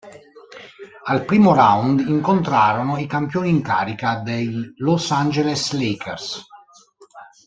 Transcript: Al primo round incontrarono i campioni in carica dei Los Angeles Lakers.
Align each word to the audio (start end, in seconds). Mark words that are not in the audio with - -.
Al 1.03 1.25
primo 1.25 1.53
round 1.53 1.99
incontrarono 1.99 2.97
i 2.97 3.05
campioni 3.05 3.51
in 3.51 3.61
carica 3.61 4.15
dei 4.15 4.73
Los 4.77 5.11
Angeles 5.11 5.73
Lakers. 5.73 6.43